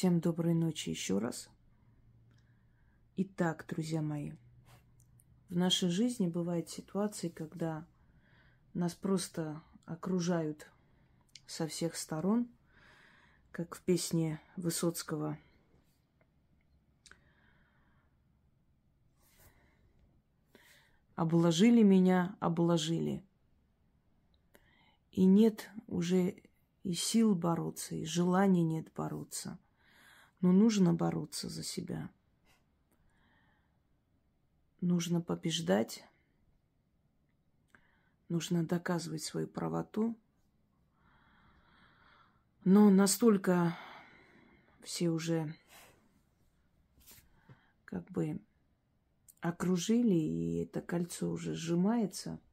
Всем 0.00 0.18
доброй 0.18 0.54
ночи 0.54 0.88
еще 0.88 1.18
раз. 1.18 1.50
Итак, 3.16 3.66
друзья 3.68 4.00
мои, 4.00 4.32
в 5.50 5.56
нашей 5.58 5.90
жизни 5.90 6.26
бывают 6.26 6.70
ситуации, 6.70 7.28
когда 7.28 7.86
нас 8.72 8.94
просто 8.94 9.60
окружают 9.84 10.70
со 11.46 11.66
всех 11.66 11.96
сторон, 11.96 12.48
как 13.52 13.74
в 13.74 13.82
песне 13.82 14.40
Высоцкого. 14.56 15.38
Обложили 21.14 21.82
меня, 21.82 22.38
обложили. 22.40 23.22
И 25.10 25.26
нет 25.26 25.68
уже 25.88 26.36
и 26.84 26.94
сил 26.94 27.34
бороться, 27.34 27.96
и 27.96 28.06
желания 28.06 28.62
нет 28.62 28.90
бороться. 28.94 29.58
Но 30.40 30.52
нужно 30.52 30.94
бороться 30.94 31.48
за 31.48 31.62
себя. 31.62 32.10
Нужно 34.80 35.20
побеждать. 35.20 36.04
Нужно 38.28 38.64
доказывать 38.64 39.22
свою 39.22 39.46
правоту. 39.46 40.16
Но 42.64 42.90
настолько 42.90 43.76
все 44.82 45.10
уже 45.10 45.54
как 47.84 48.04
бы 48.10 48.40
окружили, 49.40 50.14
и 50.14 50.62
это 50.62 50.80
кольцо 50.80 51.30
уже 51.30 51.54
сжимается– 51.54 52.38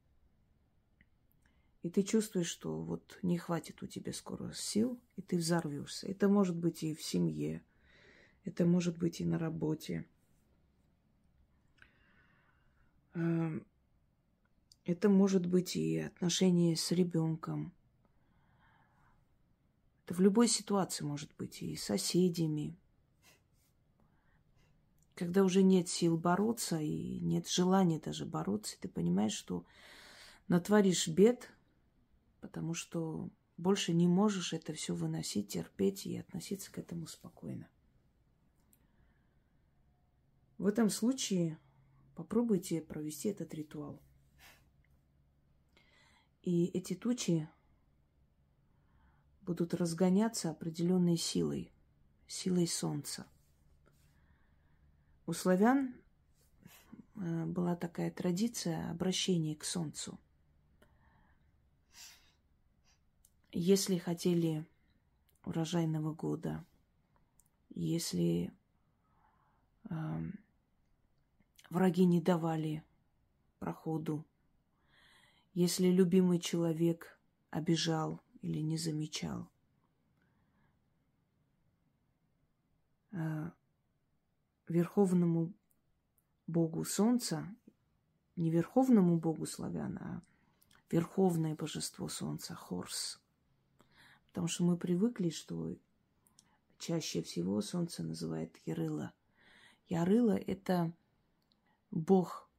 и 1.88 1.90
ты 1.90 2.04
чувствуешь, 2.04 2.50
что 2.50 2.81
вот 2.81 3.17
не 3.22 3.38
хватит 3.38 3.81
у 3.81 3.88
тебя 3.88 4.12
скоро 4.12 4.52
сил, 4.52 5.00
и 5.16 5.22
ты 5.22 5.38
взорвешься. 5.38 6.08
Это 6.08 6.28
может 6.28 6.58
быть 6.58 6.84
и 6.84 6.94
в 6.94 7.02
семье, 7.02 7.64
это 8.48 8.66
может 8.66 8.98
быть 8.98 9.20
и 9.20 9.26
на 9.26 9.38
работе. 9.38 10.08
Эм, 13.14 13.67
это 14.86 15.09
может 15.09 15.45
быть 15.45 15.76
и 15.76 16.00
отношения 16.00 16.78
с 16.78 16.92
ребенком. 16.92 17.73
Это 20.06 20.14
в 20.14 20.22
любой 20.22 20.48
ситуации 20.48 21.04
может 21.04 21.36
быть 21.36 21.62
и 21.62 21.76
с 21.76 21.84
соседями. 21.84 22.73
Когда 25.16 25.44
уже 25.44 25.61
нет 25.61 25.89
сил 25.89 26.17
бороться 26.17 26.80
и 26.80 27.20
нет 27.20 27.50
желания 27.50 28.00
даже 28.00 28.26
бороться, 28.26 28.78
ты 28.80 28.88
понимаешь, 28.88 29.34
что 29.34 29.66
натворишь 30.48 31.09
бед, 31.09 31.52
потому 32.39 32.73
что 32.73 33.30
больше 33.58 33.94
не 33.94 34.08
можешь 34.08 34.54
это 34.54 34.72
все 34.72 34.95
выносить, 34.95 35.50
терпеть 35.50 36.06
и 36.06 36.17
относиться 36.17 36.72
к 36.72 36.78
этому 36.78 37.08
спокойно. 37.08 37.67
В 40.58 40.66
этом 40.66 40.89
случае 40.89 41.58
попробуйте 42.16 42.81
провести 42.81 43.30
этот 43.30 43.53
ритуал. 43.53 44.02
И 46.41 46.66
эти 46.67 46.95
тучи 46.95 47.47
будут 49.41 49.73
разгоняться 49.73 50.49
определенной 50.49 51.17
силой, 51.17 51.72
силой 52.27 52.67
солнца. 52.67 53.27
У 55.25 55.33
славян 55.33 55.94
э, 57.16 57.45
была 57.45 57.75
такая 57.75 58.11
традиция 58.11 58.89
обращения 58.89 59.55
к 59.55 59.64
солнцу– 59.64 60.19
Если 63.59 63.97
хотели 63.97 64.67
урожайного 65.44 66.14
года, 66.14 66.64
если 67.73 68.53
э, 69.89 69.95
враги 71.70 72.06
не 72.06 72.22
давали 72.22 72.83
проходу, 73.60 74.26
если 75.54 75.88
любимый 75.88 76.39
человек 76.39 77.20
обижал 77.50 78.22
или 78.42 78.60
не 78.60 78.78
замечал, 78.78 79.50
э, 83.11 83.52
верховному 84.67 85.54
богу 86.45 86.86
солнца, 86.86 87.48
не 88.36 88.52
верховному 88.52 89.17
богу 89.17 89.45
славян, 89.45 89.98
а 89.98 90.22
верховное 90.92 91.56
божество 91.56 92.08
солнца, 92.08 92.54
Хорс– 92.54 93.22
Потому 94.38 94.50
что 94.50 94.66
мы 94.66 94.77
привыкли, 94.77 95.32
что 95.32 95.76
чаще 96.77 97.23
всего 97.23 97.60
солнце 97.61 98.04
называет 98.04 98.56
Ярыла. 98.67 99.11
Ярыла– 99.89 100.38
это 100.48 100.94
бог 101.92 102.49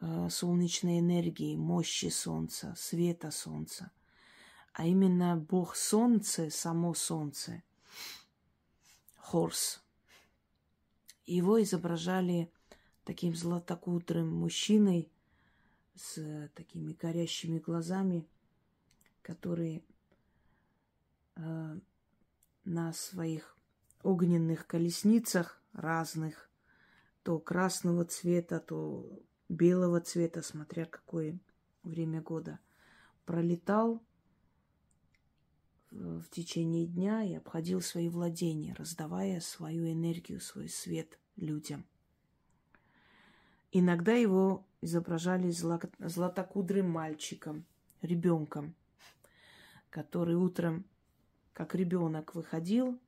э, 0.00 0.28
солнечной 0.30 1.00
энергии, 1.00 1.56
мощи 1.56 2.08
солнца, 2.08 2.74
света 2.76 3.30
солнца. 3.30 3.90
А 4.72 4.86
именно 4.86 5.36
бог 5.36 5.76
солнца, 5.76 6.50
само 6.50 6.94
солнце, 6.94 7.62
Хорс. 9.16 9.82
Его 11.26 11.62
изображали 11.62 12.52
таким 13.04 13.34
златокудрым 13.34 14.32
мужчиной 14.32 15.12
с 15.94 16.50
такими 16.54 16.92
горящими 16.92 17.58
глазами, 17.58 18.26
который 19.22 19.84
Э, 21.42 21.78
на 22.64 22.92
своих 22.92 23.56
огненных 24.02 24.66
колесницах 24.66 25.62
разных, 25.72 26.49
то 27.30 27.38
красного 27.38 28.04
цвета, 28.04 28.58
то 28.58 29.08
белого 29.48 30.00
цвета, 30.00 30.42
смотря 30.42 30.84
какое 30.84 31.38
время 31.84 32.20
года, 32.20 32.58
пролетал 33.24 34.02
в 35.92 36.24
течение 36.30 36.86
дня 36.86 37.22
и 37.22 37.34
обходил 37.34 37.82
свои 37.82 38.08
владения, 38.08 38.74
раздавая 38.74 39.38
свою 39.38 39.92
энергию, 39.92 40.40
свой 40.40 40.68
свет 40.68 41.20
людям. 41.36 41.86
Иногда 43.70 44.14
его 44.14 44.66
изображали 44.80 45.52
златокудрым 45.52 46.90
мальчиком, 46.90 47.64
ребенком, 48.02 48.74
который 49.88 50.34
утром 50.34 50.84
как 51.52 51.76
ребенок 51.76 52.34
выходил, 52.34 52.98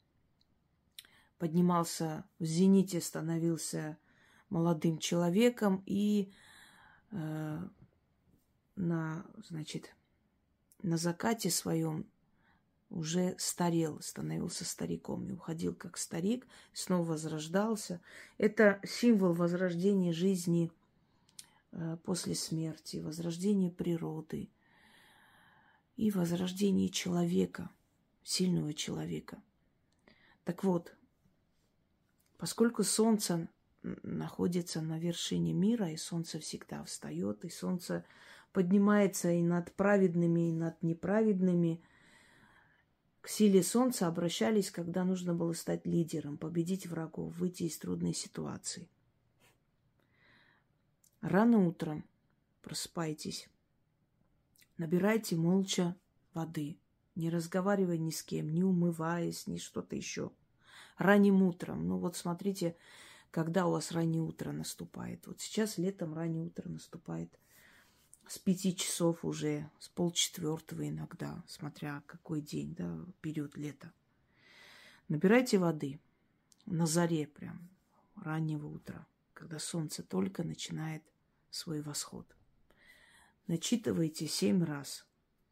поднимался 1.38 2.25
в 2.38 2.44
зените, 2.44 3.00
становился 3.00 3.99
молодым 4.53 4.99
человеком 4.99 5.83
и 5.87 6.33
э, 7.11 7.59
на, 8.77 9.27
значит, 9.49 9.95
на 10.83 10.97
закате 10.97 11.51
своем 11.51 12.07
уже 12.91 13.35
старел, 13.39 14.01
становился 14.01 14.65
стариком 14.65 15.27
и 15.27 15.33
уходил 15.33 15.75
как 15.75 15.97
старик, 15.97 16.47
снова 16.73 17.12
возрождался. 17.12 18.01
Это 18.37 18.81
символ 18.85 19.33
возрождения 19.33 20.12
жизни 20.12 20.71
э, 21.73 21.97
после 22.05 22.35
смерти, 22.35 22.99
возрождения 22.99 23.71
природы 23.71 24.51
и 25.97 26.11
возрождения 26.11 26.89
человека– 26.89 27.71
сильного 28.23 28.73
человека. 28.75 29.43
Так 30.45 30.65
вот, 30.65 30.95
поскольку 32.39 32.83
солнце 32.83 33.49
находится 33.82 34.81
на 34.81 34.98
вершине 34.98 35.53
мира, 35.53 35.91
и 35.91 35.97
солнце 35.97 36.38
всегда 36.38 36.84
встает, 36.84 37.44
и 37.44 37.50
солнце 37.50 38.04
поднимается 38.53 39.31
и 39.31 39.43
над 39.43 39.72
праведными, 39.72 40.48
и 40.48 40.53
над 40.53 40.82
неправедными, 40.82 41.82
к 43.20 43.28
силе 43.28 43.62
солнца 43.62 44.09
обращались, 44.09 44.70
когда 44.70 45.05
нужно 45.05 45.34
было 45.34 45.52
стать 45.52 45.87
лидером, 45.87 46.37
победить 46.37 46.87
врагов, 46.87 47.37
выйти 47.37 47.64
из 47.64 47.79
трудной 47.79 48.14
ситуации. 48.14 48.88
Рано 51.20 51.67
утром 51.67 52.05
просыпайтесь, 52.62 53.49
набирайте 54.76 55.37
молча 55.37 55.96
воды– 56.35 56.78
не 57.14 57.31
разговаривая 57.31 57.99
ни 57.99 58.11
с 58.11 58.23
кем, 58.23 58.52
не 58.52 58.64
умываясь, 58.64 59.46
ни 59.46 59.58
что-то 59.58 59.96
еще. 59.96 60.31
Ранним 60.96 61.43
утром. 61.43 61.87
Ну 61.88 61.99
вот 61.99 62.17
смотрите, 62.17 62.76
когда 63.32 63.67
у 63.67 63.73
вас 63.73 63.90
раннее 63.90 64.23
утро 64.23 64.52
наступает. 64.52 65.26
Вот 65.26 65.40
сейчас 65.40 65.79
летом 65.79 66.14
раннее 66.14 66.44
утро 66.44 66.69
наступает 66.69 67.37
с 68.29 68.38
пяти 68.38 68.76
часов 68.76 69.25
уже, 69.25 69.69
с 69.81 69.88
полчетвертого 69.88 70.88
иногда, 70.88 71.43
смотря 71.49 72.02
какой 72.06 72.43
день, 72.43 72.75
да, 72.75 73.05
период 73.23 73.56
лета. 73.56 73.93
Набирайте 75.08 75.58
воды 75.58 75.99
на 76.67 76.87
заре 76.87 77.26
прям, 77.26 77.69
раннего 78.14 78.67
утра, 78.67 79.06
когда 79.32 79.58
солнце 79.58 80.02
только 80.02 80.44
начинает 80.44 81.02
свой 81.50 81.81
восход. 81.81 82.37
Начитывайте 83.46 84.28
семь 84.28 84.62
раз 84.62 85.05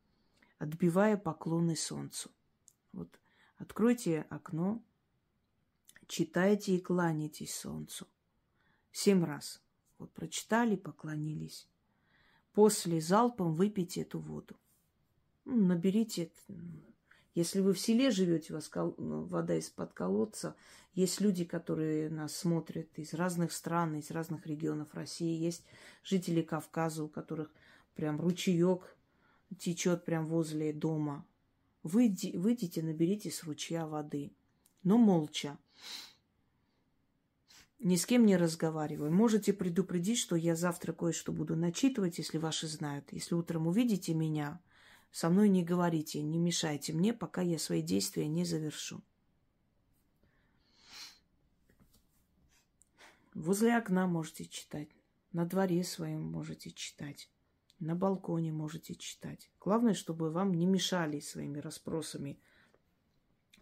–отбивая 0.59 1.17
поклоны 1.17 1.77
солнцу. 1.77 2.31
Вот 2.93 3.19
откройте 3.57 4.27
окно, 4.29 4.83
читайте 6.11 6.75
и 6.75 6.81
кланяйтесь 6.81 7.55
солнцу. 7.55 8.07
Семь 8.91 9.25
раз. 9.25 9.63
Вот 9.99 10.13
прочитали, 10.13 10.77
поклонились. 10.77 11.69
После 12.53 13.01
залпом 13.01 13.55
выпейте 13.55 14.03
эту 14.03 14.19
воду. 14.19 14.57
Ну, 15.45 15.67
наберите. 15.67 16.33
Если 17.35 17.61
вы 17.61 17.73
в 17.73 17.79
селе 17.79 18.11
живете, 18.11 18.53
у 18.53 18.57
вас 18.57 18.71
ну, 18.75 19.25
вода 19.25 19.55
из-под 19.55 19.93
колодца, 19.93 20.57
есть 20.95 21.21
люди, 21.21 21.45
которые 21.45 22.11
нас 22.11 22.35
смотрят 22.35 22.99
из 22.99 23.15
разных 23.15 23.53
стран, 23.53 23.95
из 23.95 24.11
разных 24.11 24.47
регионов 24.47 24.93
России. 24.95 25.39
Есть 25.39 25.65
жители 26.03 26.43
Кавказа, 26.43 27.05
у 27.05 27.09
которых 27.09 27.53
прям 27.95 28.21
ручеек 28.21 28.97
течет 29.59 30.05
прям 30.05 30.27
возле 30.27 30.73
дома. 30.73 31.25
Выйди, 31.85 32.37
выйдите, 32.37 32.83
наберите 32.83 33.31
с 33.31 33.45
ручья 33.45 33.87
воды. 33.87 34.33
Но 34.83 34.97
молча. 34.99 35.59
Ни 37.79 37.97
с 37.97 38.05
кем 38.05 38.27
не 38.27 38.37
разговариваю. 38.37 39.13
Можете 39.13 39.53
предупредить, 39.53 40.19
что 40.19 40.37
я 40.37 40.55
завтра 40.55 40.93
кое-что 40.93 41.33
буду 41.33 41.57
начитывать, 41.57 42.19
если 42.19 42.39
ваши 42.39 42.67
знают. 42.67 43.11
Если 43.13 43.35
утром 43.35 43.67
увидите 43.67 44.13
меня, 44.13 44.61
со 45.11 45.31
мной 45.31 45.49
не 45.49 45.65
говорите, 45.65 46.23
не 46.23 46.39
мешайте 46.39 46.93
мне, 46.93 47.15
пока 47.15 47.41
я 47.41 47.59
свои 47.59 47.83
действия 47.83 48.29
не 48.29 48.45
завершу. 48.45 49.03
Возле 53.35 53.77
окна 53.77 54.07
можете 54.07 54.45
читать, 54.45 54.89
на 55.33 55.47
дворе 55.47 55.83
своем 55.85 56.23
можете 56.23 56.73
читать, 56.73 57.31
на 57.79 57.95
балконе 57.95 58.53
можете 58.53 58.95
читать. 58.95 59.51
Главное, 59.61 59.95
чтобы 59.95 60.31
вам 60.31 60.53
не 60.53 60.67
мешали 60.67 61.21
своими 61.21 61.59
расспросами 61.59 62.39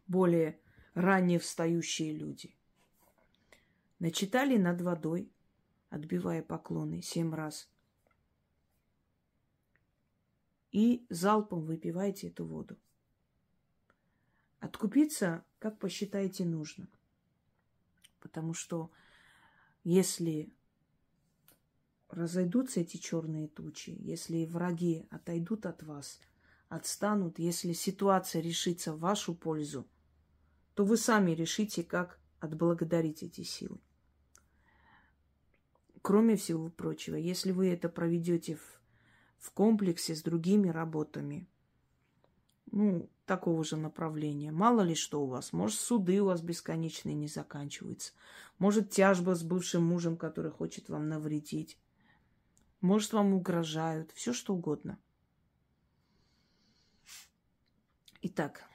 более 0.07 0.59
ранее 0.99 1.39
встающие 1.39 2.13
люди. 2.13 2.55
Начитали 4.01 4.57
над 4.57 4.81
водой, 4.81 5.31
отбивая 5.91 6.43
поклоны 6.43 7.03
семь 7.03 7.35
раз. 7.35 7.69
И 10.73 11.07
залпом 11.09 11.65
выпивайте 11.65 12.29
эту 12.29 12.45
воду. 12.45 12.77
Откупиться, 14.61 15.45
как 15.61 15.79
посчитаете, 15.79 16.45
нужно. 16.45 16.89
Потому 18.21 18.53
что 18.53 18.91
если 19.85 20.53
разойдутся 22.09 22.81
эти 22.81 22.97
черные 22.97 23.49
тучи, 23.49 23.97
если 24.01 24.45
враги 24.47 25.07
отойдут 25.11 25.65
от 25.65 25.83
вас, 25.85 26.21
отстанут, 26.69 27.39
если 27.39 27.73
ситуация 27.73 28.43
решится 28.43 28.93
в 28.93 28.99
вашу 28.99 29.35
пользу, 29.35 29.87
то 30.79 30.85
вы 30.85 30.97
сами 30.97 31.33
решите, 31.33 31.83
как 31.83 32.21
отблагодарить 32.39 33.25
эти 33.25 33.41
силы. 33.43 33.81
Кроме 36.03 36.37
всего 36.37 36.69
прочего, 36.69 37.17
если 37.17 37.51
вы 37.51 37.71
это 37.71 37.89
проведете 37.89 38.55
в, 38.55 38.81
в 39.39 39.51
комплексе 39.51 40.15
с 40.15 40.23
другими 40.23 40.69
работами, 40.69 41.49
ну, 42.71 43.11
такого 43.27 43.65
же 43.65 43.77
направления. 43.77 44.53
Мало 44.53 44.83
ли 44.83 44.95
что 44.95 45.21
у 45.21 45.27
вас. 45.27 45.53
Может, 45.53 45.81
суды 45.81 46.23
у 46.23 46.27
вас 46.27 46.43
бесконечные 46.43 47.17
не 47.17 47.27
заканчиваются. 47.27 48.13
Может, 48.61 48.89
тяжба 48.91 49.35
с 49.35 49.43
бывшим 49.43 49.85
мужем, 49.85 50.17
который 50.17 50.53
хочет 50.53 50.89
вам 50.89 51.09
навредить. 51.09 51.77
Может, 52.81 53.15
вам 53.15 53.35
угрожают. 53.35 54.13
Все 54.13 54.33
что 54.33 54.55
угодно. 54.55 54.97
Итак, 58.23 58.68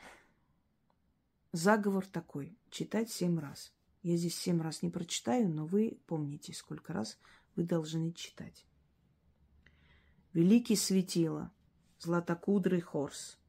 заговор 1.54 2.06
такой. 2.06 2.58
Читать 2.70 3.10
семь 3.10 3.40
раз. 3.40 3.72
Я 4.02 4.18
здесь 4.18 4.36
семь 4.36 4.62
раз 4.62 4.82
не 4.82 4.90
прочитаю, 4.90 5.48
но 5.48 5.66
вы 5.66 6.00
помните, 6.08 6.52
сколько 6.54 6.92
раз 6.92 7.18
вы 7.56 7.64
должны 7.64 8.12
читать. 8.12 8.66
Великий 10.34 10.76
светило, 10.76 11.54
златокудрый 12.00 12.82
хорс. 12.82 13.40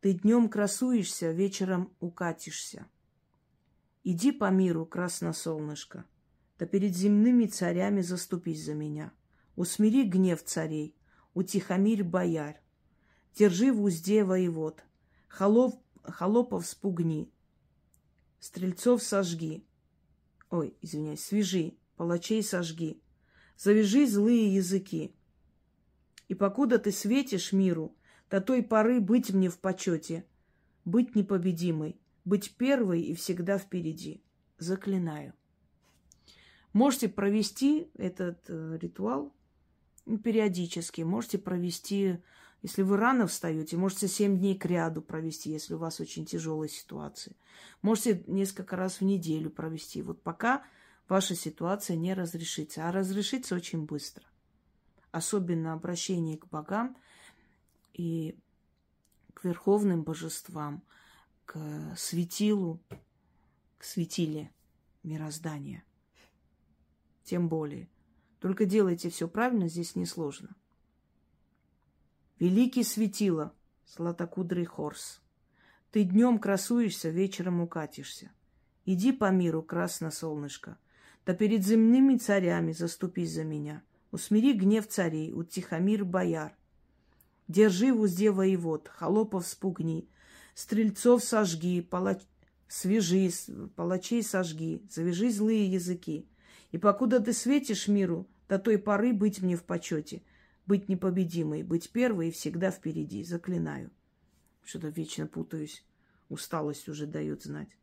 Ты 0.00 0.14
днем 0.14 0.48
красуешься, 0.48 1.30
вечером 1.30 1.94
укатишься. 2.00 2.86
Иди 4.02 4.32
по 4.32 4.50
миру, 4.50 4.84
красносолнышко, 4.86 6.04
да 6.58 6.66
перед 6.66 6.94
земными 6.96 7.46
царями 7.46 8.00
заступись 8.00 8.64
за 8.64 8.74
меня. 8.74 9.12
Усмири 9.56 10.04
гнев 10.04 10.42
царей, 10.42 10.96
утихомирь 11.32 12.02
бояр. 12.02 12.56
Держи 13.34 13.72
в 13.72 13.82
узде 13.82 14.24
воевод, 14.24 14.82
холоп, 15.28 15.83
холопов 16.04 16.66
спугни, 16.66 17.30
Стрельцов 18.44 19.02
сожги. 19.02 19.64
Ой, 20.50 20.76
извиняюсь, 20.82 21.24
свяжи, 21.24 21.78
палачей 21.96 22.42
сожги. 22.42 23.00
Завяжи 23.56 24.06
злые 24.06 24.54
языки. 24.54 25.14
И 26.28 26.34
покуда 26.34 26.78
ты 26.78 26.92
светишь 26.92 27.54
миру, 27.54 27.96
до 28.28 28.42
той 28.42 28.62
поры 28.62 29.00
быть 29.00 29.32
мне 29.32 29.48
в 29.48 29.58
почете, 29.58 30.26
быть 30.84 31.14
непобедимой, 31.14 31.98
быть 32.26 32.54
первой 32.56 33.00
и 33.00 33.14
всегда 33.14 33.56
впереди. 33.56 34.22
Заклинаю. 34.58 35.32
Можете 36.74 37.08
провести 37.08 37.88
этот 37.94 38.44
э, 38.48 38.76
ритуал 38.78 39.32
периодически, 40.22 41.00
можете 41.00 41.38
провести 41.38 42.18
если 42.64 42.80
вы 42.80 42.96
рано 42.96 43.26
встаете, 43.26 43.76
можете 43.76 44.08
7 44.08 44.38
дней 44.38 44.56
к 44.56 44.64
ряду 44.64 45.02
провести, 45.02 45.50
если 45.50 45.74
у 45.74 45.78
вас 45.78 46.00
очень 46.00 46.24
тяжелая 46.24 46.70
ситуация. 46.70 47.36
Можете 47.82 48.24
несколько 48.26 48.74
раз 48.74 49.00
в 49.00 49.04
неделю 49.04 49.50
провести. 49.50 50.00
Вот 50.00 50.22
пока 50.22 50.64
ваша 51.06 51.34
ситуация 51.34 51.94
не 51.94 52.14
разрешится. 52.14 52.88
А 52.88 52.90
разрешится 52.90 53.54
очень 53.54 53.84
быстро. 53.84 54.24
Особенно 55.10 55.74
обращение 55.74 56.38
к 56.38 56.46
богам 56.48 56.96
и 57.92 58.34
к 59.34 59.44
верховным 59.44 60.02
божествам, 60.02 60.82
к 61.44 61.58
светилу, 61.98 62.80
к 63.76 63.84
светиле 63.84 64.50
мироздания. 65.02 65.84
Тем 67.24 67.50
более. 67.50 67.90
Только 68.40 68.64
делайте 68.64 69.10
все 69.10 69.28
правильно, 69.28 69.68
здесь 69.68 69.96
несложно. 69.96 70.56
Великий 72.44 72.84
светило, 72.84 73.54
златокудрый 73.86 74.66
хорс. 74.66 75.22
Ты 75.90 76.04
днем 76.04 76.38
красуешься, 76.38 77.08
вечером 77.08 77.62
укатишься. 77.62 78.32
Иди 78.84 79.12
по 79.12 79.30
миру, 79.30 79.62
красно 79.62 80.10
солнышко, 80.10 80.76
да 81.24 81.32
перед 81.32 81.64
земными 81.64 82.18
царями 82.18 82.72
заступись 82.72 83.32
за 83.32 83.44
меня. 83.44 83.82
Усмири 84.12 84.52
гнев 84.52 84.86
царей, 84.86 85.32
утихомир 85.32 86.04
бояр. 86.04 86.54
Держи 87.48 87.94
в 87.94 88.02
узде 88.02 88.30
воевод, 88.30 88.88
холопов 88.88 89.46
спугни, 89.46 90.06
стрельцов 90.54 91.24
сожги, 91.24 91.80
палач... 91.80 92.20
свяжи, 92.68 93.30
палачей 93.74 94.22
сожги, 94.22 94.82
завяжи 94.90 95.30
злые 95.30 95.66
языки. 95.66 96.28
И 96.72 96.76
покуда 96.76 97.20
ты 97.20 97.32
светишь 97.32 97.88
миру, 97.88 98.28
до 98.50 98.58
той 98.58 98.76
поры 98.76 99.14
быть 99.14 99.40
мне 99.40 99.56
в 99.56 99.64
почете— 99.64 100.20
быть 100.66 100.88
непобедимой, 100.88 101.62
быть 101.62 101.90
первой 101.90 102.28
и 102.28 102.32
всегда 102.32 102.70
впереди. 102.70 103.24
Заклинаю. 103.24 103.90
Что-то 104.62 104.88
вечно 104.88 105.26
путаюсь. 105.26 105.84
Усталость 106.28 106.88
уже 106.88 107.06
дает 107.06 107.42
знать. 107.42 107.76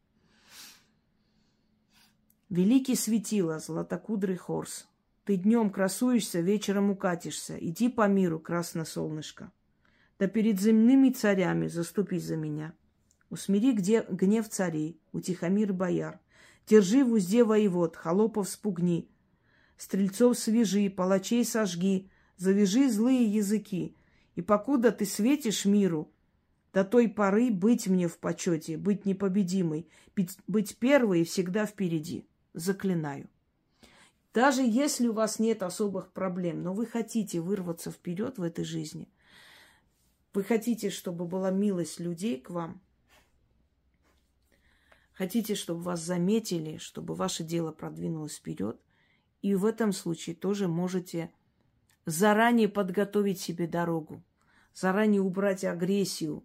Великий 2.49 2.95
светило, 2.95 3.59
златокудрый 3.59 4.35
хорс. 4.35 4.87
Ты 5.23 5.37
днем 5.37 5.69
красуешься, 5.69 6.41
вечером 6.41 6.89
укатишься. 6.89 7.55
Иди 7.57 7.87
по 7.87 8.07
миру, 8.07 8.39
красное 8.39 8.85
солнышко. 8.85 9.51
Да 10.19 10.27
перед 10.27 10.59
земными 10.59 11.11
царями 11.11 11.67
заступись 11.67 12.25
за 12.25 12.35
меня. 12.35 12.73
Усмири 13.29 13.71
где 13.71 14.03
гнев 14.09 14.49
царей, 14.49 14.99
утихомир 15.13 15.71
бояр. 15.71 16.19
Держи 16.67 17.05
в 17.05 17.13
узде 17.13 17.43
воевод, 17.43 17.95
холопов 17.95 18.49
спугни. 18.49 19.09
Стрельцов 19.77 20.37
свяжи, 20.37 20.89
палачей 20.89 21.45
сожги, 21.45 22.11
завяжи 22.41 22.89
злые 22.89 23.25
языки, 23.25 23.95
и 24.35 24.41
покуда 24.41 24.91
ты 24.91 25.05
светишь 25.05 25.65
миру, 25.65 26.11
до 26.73 26.83
той 26.83 27.07
поры 27.07 27.51
быть 27.51 27.87
мне 27.87 28.07
в 28.07 28.17
почете, 28.17 28.77
быть 28.77 29.05
непобедимой, 29.05 29.87
быть, 30.15 30.37
быть 30.47 30.77
первой 30.77 31.21
и 31.21 31.23
всегда 31.23 31.67
впереди. 31.67 32.25
Заклинаю. 32.53 33.29
Даже 34.33 34.63
если 34.63 35.07
у 35.07 35.13
вас 35.13 35.37
нет 35.37 35.61
особых 35.61 36.11
проблем, 36.13 36.63
но 36.63 36.73
вы 36.73 36.87
хотите 36.87 37.41
вырваться 37.41 37.91
вперед 37.91 38.39
в 38.39 38.43
этой 38.43 38.65
жизни, 38.65 39.07
вы 40.33 40.43
хотите, 40.43 40.89
чтобы 40.89 41.25
была 41.25 41.51
милость 41.51 41.99
людей 41.99 42.39
к 42.39 42.49
вам, 42.49 42.81
хотите, 45.13 45.53
чтобы 45.53 45.81
вас 45.81 46.01
заметили, 46.01 46.77
чтобы 46.77 47.13
ваше 47.13 47.43
дело 47.43 47.71
продвинулось 47.71 48.37
вперед, 48.37 48.81
и 49.43 49.53
в 49.53 49.65
этом 49.65 49.91
случае 49.91 50.35
тоже 50.35 50.67
можете 50.67 51.31
заранее 52.05 52.67
подготовить 52.67 53.39
себе 53.39 53.67
дорогу, 53.67 54.23
заранее 54.73 55.21
убрать 55.21 55.63
агрессию 55.63 56.43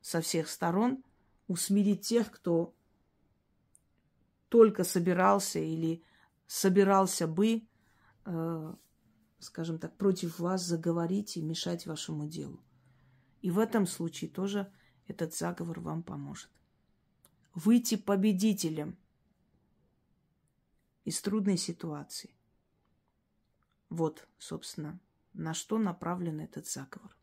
со 0.00 0.20
всех 0.20 0.48
сторон, 0.48 1.02
усмирить 1.46 2.06
тех, 2.06 2.30
кто 2.30 2.74
только 4.48 4.84
собирался 4.84 5.58
или 5.58 6.02
собирался 6.46 7.26
бы, 7.26 7.66
э, 8.24 8.74
скажем 9.38 9.78
так, 9.78 9.96
против 9.96 10.38
вас 10.38 10.62
заговорить 10.62 11.36
и 11.36 11.42
мешать 11.42 11.86
вашему 11.86 12.26
делу. 12.26 12.62
И 13.42 13.50
в 13.50 13.58
этом 13.58 13.86
случае 13.86 14.30
тоже 14.30 14.72
этот 15.06 15.34
заговор 15.34 15.80
вам 15.80 16.02
поможет. 16.02 16.50
Выйти 17.54 17.96
победителем 17.96 18.96
из 21.04 21.20
трудной 21.20 21.56
ситуации. 21.56 22.37
Вот, 23.88 24.28
собственно, 24.38 25.00
на 25.32 25.54
что 25.54 25.78
направлен 25.78 26.40
этот 26.40 26.66
заговор. 26.66 27.16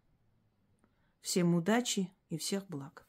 Всем 1.22 1.56
удачи 1.56 2.12
и 2.30 2.38
всех 2.38 2.68
благ. 2.68 3.05